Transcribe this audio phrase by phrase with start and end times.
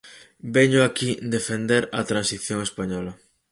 [0.55, 3.13] Veño aquí defender a Transición española.